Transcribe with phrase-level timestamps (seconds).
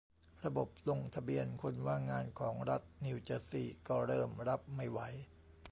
[0.45, 4.99] ระบบลงทะเบียนคนว่างงานของรัฐนิวเจอร์ซีย์ก็เริ่มรับไม่ไหว